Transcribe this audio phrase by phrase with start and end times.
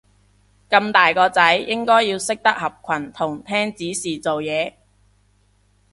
[0.67, 4.73] 咁大個仔應該要識得合群同聽指示做嘢